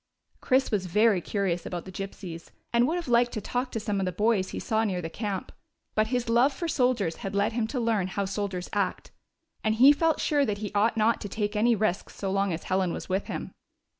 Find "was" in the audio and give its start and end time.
0.71-0.87, 12.91-13.09